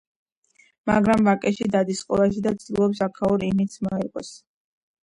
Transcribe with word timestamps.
მაგრამ 0.91 1.21
ვაკეში 1.27 1.67
დადის 1.75 2.01
სკოლაში 2.07 2.45
და 2.49 2.55
ცდილობს 2.65 3.05
აქაურ 3.11 3.47
იმიჯს 3.53 3.87
მოერგოს. 3.91 4.35